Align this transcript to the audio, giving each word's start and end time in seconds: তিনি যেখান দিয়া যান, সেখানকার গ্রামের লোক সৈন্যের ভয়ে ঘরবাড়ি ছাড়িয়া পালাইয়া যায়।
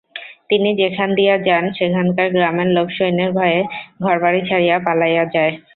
তিনি 0.49 0.69
যেখান 0.81 1.09
দিয়া 1.15 1.35
যান, 1.47 1.63
সেখানকার 1.77 2.27
গ্রামের 2.35 2.69
লোক 2.75 2.87
সৈন্যের 2.97 3.31
ভয়ে 3.37 3.59
ঘরবাড়ি 4.03 4.41
ছাড়িয়া 4.49 4.75
পালাইয়া 4.85 5.23
যায়। 5.35 5.53